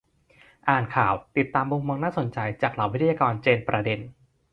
[0.69, 3.99] อ่านข่าว ติดตามมุมมองน่าสนใจ จากเหล่าวิทยากรเจนประเด็น